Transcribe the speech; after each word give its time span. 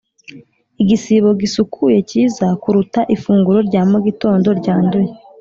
igisibo 0.81 1.29
gisukuye 1.41 1.97
cyiza 2.09 2.47
kuruta 2.61 3.01
ifunguro 3.15 3.59
rya 3.67 3.81
mugitondo 3.89 4.47
ryanduye. 4.59 5.09